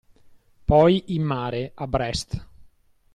[0.65, 2.47] Poi in mare, a Brest